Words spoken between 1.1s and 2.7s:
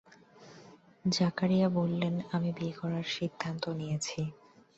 জাকারিয়া বললেন, আমি